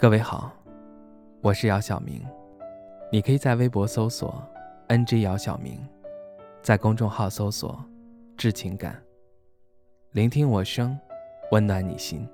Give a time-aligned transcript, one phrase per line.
[0.00, 0.52] 各位好，
[1.40, 2.24] 我是姚晓明，
[3.10, 4.40] 你可以在微博搜索
[4.86, 5.76] “ng 姚晓明”，
[6.62, 7.84] 在公众号搜索
[8.38, 9.02] “致情感”，
[10.14, 10.96] 聆听我声，
[11.50, 12.24] 温暖你心。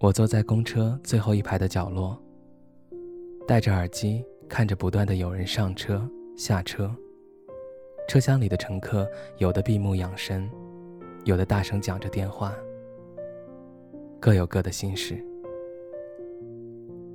[0.00, 2.18] 我坐在公车最后一排的角落。
[3.46, 6.04] 戴着耳机，看着不断的有人上车
[6.36, 6.92] 下车。
[8.08, 10.50] 车厢里的乘客有的闭目养神，
[11.24, 12.52] 有的大声讲着电话，
[14.18, 15.24] 各有各的心事。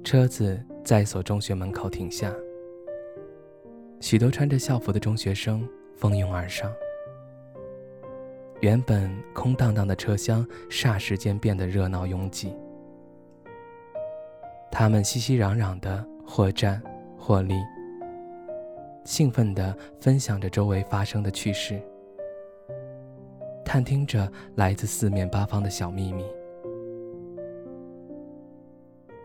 [0.05, 2.33] 车子在一所中学门口停下，
[3.99, 6.71] 许多穿着校服的中学生蜂拥而上。
[8.61, 12.53] 原本空荡荡的车厢，霎时间变得热闹拥挤。
[14.71, 16.07] 他们熙熙攘攘的。
[16.33, 16.81] 或战
[17.19, 17.61] 或立，
[19.03, 21.77] 兴奋地分享着周围发生的趣事，
[23.65, 26.23] 探听着来自四面八方的小秘密。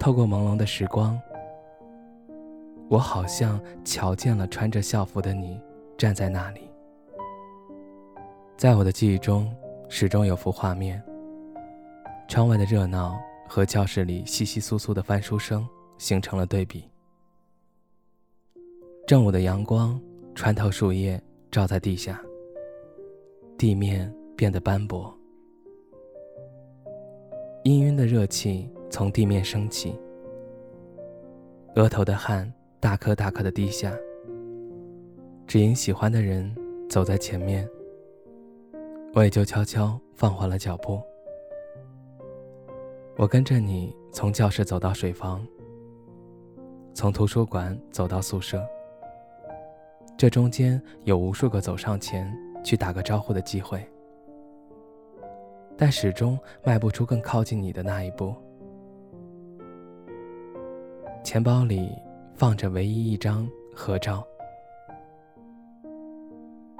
[0.00, 1.16] 透过朦胧的时光，
[2.88, 5.60] 我好像瞧见了穿着校服的你
[5.96, 6.68] 站在那里。
[8.56, 9.48] 在我的记忆中，
[9.88, 11.00] 始终有幅画面：
[12.26, 13.16] 窗外的热闹
[13.48, 15.64] 和教室里窸窸窣窣的翻书声
[15.98, 16.90] 形成了对比。
[19.06, 20.00] 正午的阳光
[20.34, 22.20] 穿透树叶，照在地下。
[23.56, 25.16] 地面变得斑驳，
[27.62, 29.94] 氤氲的热气从地面升起，
[31.76, 33.96] 额头的汗大颗大颗的滴下。
[35.46, 36.52] 只因喜欢的人
[36.90, 37.66] 走在前面，
[39.14, 41.00] 我也就悄悄放缓了脚步。
[43.16, 45.46] 我跟着你从教室走到水房，
[46.92, 48.60] 从图书馆走到宿舍。
[50.18, 52.34] 这中间有无数个走上前
[52.64, 53.86] 去打个招呼的机会，
[55.76, 58.34] 但始终迈不出更靠近你的那一步。
[61.22, 61.90] 钱包里
[62.34, 64.26] 放着唯一一张合照，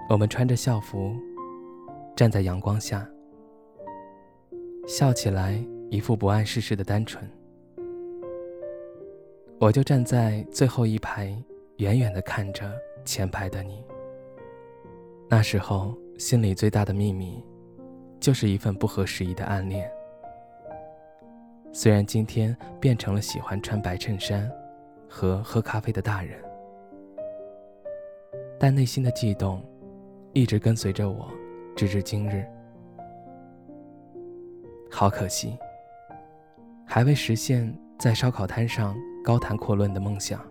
[0.09, 1.15] 我们穿着校服，
[2.15, 3.07] 站在阳光下，
[4.87, 7.23] 笑起来一副不谙世事的单纯。
[9.59, 11.37] 我就站在最后一排，
[11.77, 12.71] 远远的看着。
[13.05, 13.85] 前排的你，
[15.29, 17.41] 那时候心里最大的秘密，
[18.19, 19.89] 就是一份不合时宜的暗恋。
[21.73, 24.51] 虽然今天变成了喜欢穿白衬衫
[25.09, 26.37] 和喝咖啡的大人，
[28.59, 29.63] 但内心的悸动，
[30.33, 31.31] 一直跟随着我，
[31.77, 32.45] 直至今日。
[34.91, 35.57] 好可惜，
[36.85, 40.45] 还未实现在烧烤摊上高谈阔论的梦想。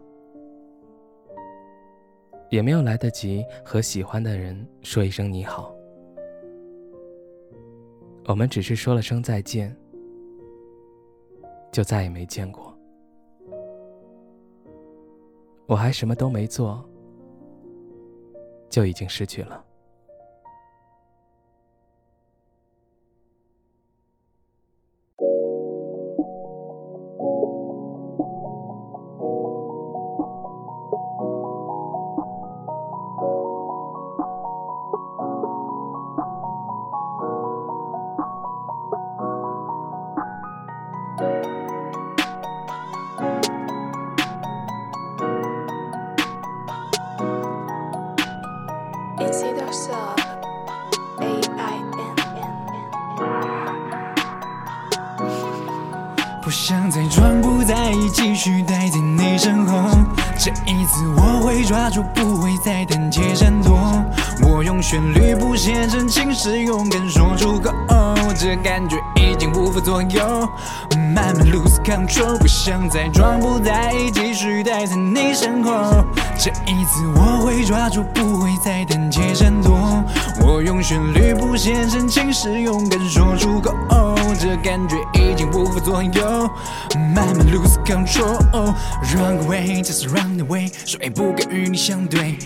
[2.50, 5.76] 也没有来得及和喜欢的人说一声你好，
[8.26, 9.76] 我们只是说了声再见，
[11.72, 12.74] 就再也没见过。
[15.68, 16.88] 我还什么都没做，
[18.70, 19.66] 就已经失去了。
[56.56, 59.90] 不想再装不在意，继续待在你身后。
[60.40, 63.78] 这一次我会抓住，不会再胆怯闪躲。
[64.42, 67.74] 我用旋律不写真情是，勇敢说出口。
[68.38, 70.50] 这感觉已经无法左右，
[71.14, 72.38] 慢慢 lose control。
[72.38, 76.06] 不想再装不在意，继续待在你身后。
[76.38, 79.78] 这一次我会抓住，不会再胆怯闪躲。
[80.42, 84.15] 我用旋律不写真情是，勇敢说出口。
[84.38, 86.50] 这感觉已经无法左右，
[87.16, 88.38] 慢慢 lose control。
[89.16, 92.38] Run away, just run away，说不该与你相对。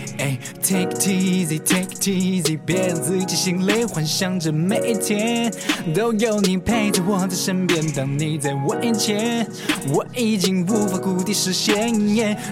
[0.62, 5.52] Take it easy, take it easy，别让自己心累，幻想着每一天
[5.96, 7.86] 都有你陪在我的身边。
[7.94, 9.48] 当你在我眼前，
[9.92, 11.90] 我已经无法固定视线。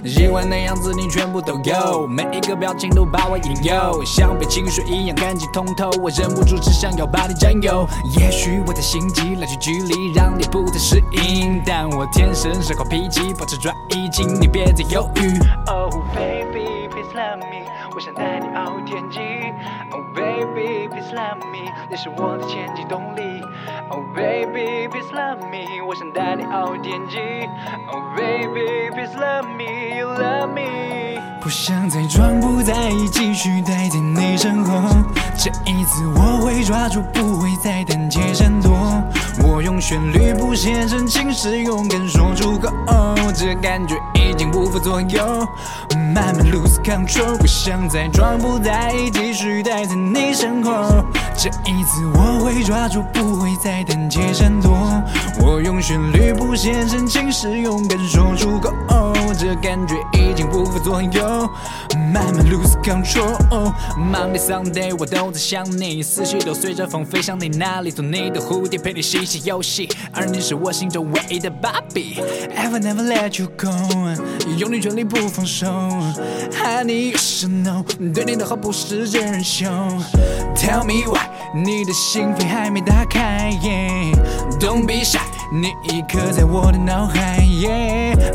[0.06, 5.92] 喜欢的样子你全部都有，每一个表情都把我引诱，像被清水一样干净通透。
[6.02, 7.88] 我忍不住只想要把你占有。
[8.18, 9.27] 也许我的心机。
[9.28, 11.62] 机来去距离，让你不再适应。
[11.66, 15.38] 但我天生是好脾气，保持专一，请你别再犹豫。
[15.68, 19.20] Oh baby please love me，我想带你翱天际。
[19.92, 23.22] Oh baby please love me，你是我的前进动力。
[23.90, 27.18] Oh baby please love me，我想带你翱天际。
[27.92, 31.20] Oh baby please love me，you love me。
[31.42, 34.90] 不想再装不在意，继续待在你身后。
[35.38, 38.72] 这一次我会抓住，不会再胆怯闪躲。
[39.68, 42.72] 用旋律谱写真情是，勇敢说出口。
[43.36, 45.46] 这感觉已经无法左右，
[46.16, 47.38] 慢慢 lose control。
[47.38, 51.04] 不想再装不在意，继续待在你身后。
[51.36, 54.72] 这一次我会抓住，不会再胆怯闪躲。
[55.42, 58.74] 我用旋律谱写真情是，勇敢说出口。
[59.40, 61.48] 这感觉已经无法左右，
[62.12, 63.38] 慢慢 lose control。
[63.96, 72.20] Monday Sunday 我都在想你，思绪都随着风飞向你那里，做你的蝴蝶陪你嬉戏游戏，而你是我心中唯一的芭比。
[72.56, 73.70] I will never let you go，
[74.58, 75.68] 用尽全力不放手，
[76.64, 77.84] 爱你越是 no，
[78.16, 79.68] 对你的好不是真人秀。
[80.56, 83.52] Tell me why，你的心扉还没打开
[84.60, 85.20] ，Don't be shy，
[85.54, 87.38] 你已刻在我的脑海。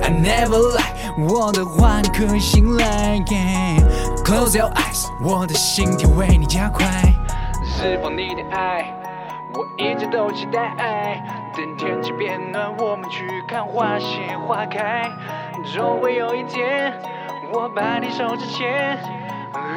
[0.02, 3.18] I never lie，我的话你可以信赖。
[4.24, 6.86] Close your eyes，我的心跳为你加快，
[7.64, 8.84] 释放你的爱，
[9.52, 11.22] 我一直都期待。
[11.54, 15.10] 等天气变暖，我们去看花谢花开，
[15.74, 16.92] 总会有一天，
[17.52, 18.98] 我把你手指牵。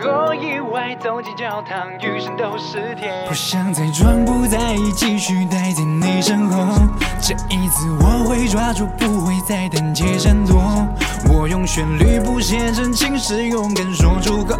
[0.01, 3.27] 若意外走进教堂，余生都是甜。
[3.27, 6.80] 不想再装不在意，继续待在你身后。
[7.22, 10.62] 这一次我会抓住，不会再胆怯闪躲。
[11.30, 14.57] 我用旋律谱写真情是，勇敢说出口。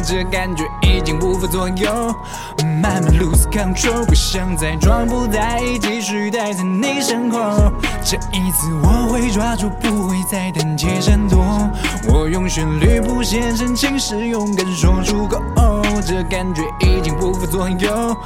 [0.00, 2.14] 这感觉已经不负左右，
[2.58, 4.04] 慢慢 lose control。
[4.06, 7.72] 不想再装不在意，继续待在你身后。
[8.04, 11.44] 这一次我会抓住，不会再胆怯闪躲。
[12.08, 15.42] 我用旋律谱写深情是，勇敢说出口。
[16.06, 18.16] 这感觉已经不负左右，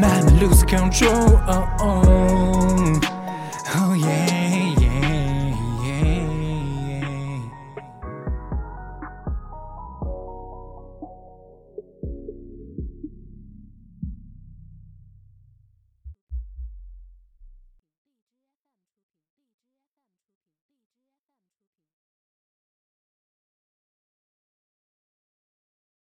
[0.00, 1.38] 慢 lose control。
[3.76, 4.37] Oh yeah。